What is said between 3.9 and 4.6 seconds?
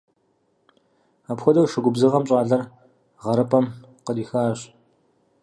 кърихащ.